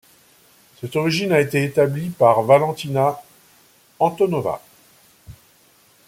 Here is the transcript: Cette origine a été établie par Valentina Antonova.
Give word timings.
Cette 0.79 0.95
origine 0.95 1.31
a 1.31 1.39
été 1.39 1.63
établie 1.63 2.09
par 2.09 2.41
Valentina 2.41 3.21
Antonova. 3.99 4.59